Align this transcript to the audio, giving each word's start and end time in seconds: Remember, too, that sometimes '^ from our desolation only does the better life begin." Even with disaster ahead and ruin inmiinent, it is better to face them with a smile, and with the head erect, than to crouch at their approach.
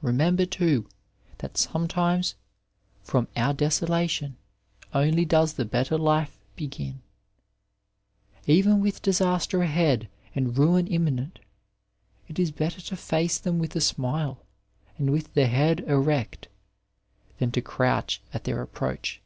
Remember, 0.00 0.46
too, 0.46 0.86
that 1.38 1.58
sometimes 1.58 2.36
'^ 3.04 3.04
from 3.04 3.26
our 3.34 3.52
desolation 3.52 4.36
only 4.94 5.24
does 5.24 5.54
the 5.54 5.64
better 5.64 5.98
life 5.98 6.38
begin." 6.54 7.00
Even 8.46 8.80
with 8.80 9.02
disaster 9.02 9.60
ahead 9.64 10.08
and 10.36 10.56
ruin 10.56 10.86
inmiinent, 10.86 11.38
it 12.28 12.38
is 12.38 12.52
better 12.52 12.80
to 12.82 12.94
face 12.96 13.38
them 13.40 13.58
with 13.58 13.74
a 13.74 13.80
smile, 13.80 14.38
and 14.98 15.10
with 15.10 15.34
the 15.34 15.48
head 15.48 15.80
erect, 15.80 16.46
than 17.40 17.50
to 17.50 17.60
crouch 17.60 18.22
at 18.32 18.44
their 18.44 18.62
approach. 18.62 19.20